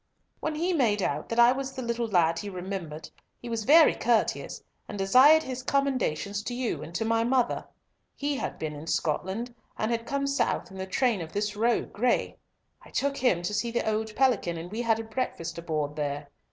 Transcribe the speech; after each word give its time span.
"When 0.39 0.55
he 0.55 0.73
made 0.73 1.03
out 1.03 1.29
that 1.29 1.37
I 1.37 1.51
was 1.51 1.73
the 1.73 1.83
little 1.83 2.07
lad 2.07 2.39
he 2.39 2.49
remembered, 2.49 3.07
he 3.39 3.49
was 3.49 3.65
very 3.65 3.93
courteous, 3.93 4.63
and 4.89 4.97
desired 4.97 5.43
his 5.43 5.61
commendations 5.61 6.41
to 6.45 6.55
you 6.55 6.81
and 6.81 6.91
to 6.95 7.05
my 7.05 7.23
mother. 7.23 7.67
He 8.15 8.35
had 8.37 8.57
been 8.57 8.73
in 8.73 8.87
Scotland, 8.87 9.53
and 9.77 9.91
had 9.91 10.07
come 10.07 10.25
south 10.25 10.71
in 10.71 10.77
the 10.79 10.87
train 10.87 11.21
of 11.21 11.33
this 11.33 11.55
rogue, 11.55 11.93
Gray. 11.93 12.35
I 12.81 12.89
took 12.89 13.15
him 13.17 13.43
to 13.43 13.53
see 13.53 13.69
the 13.69 13.87
old 13.87 14.15
Pelican, 14.15 14.57
and 14.57 14.71
we 14.71 14.81
had 14.81 14.99
a 14.99 15.03
breakfast 15.03 15.59
aboard 15.59 15.95
there. 15.95 16.31